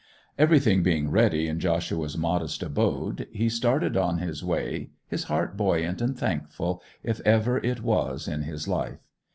[0.35, 6.01] Everything being ready in Joshua's modest abode he started on his way, his heart buoyant
[6.01, 9.05] and thankful, if ever it was in his life.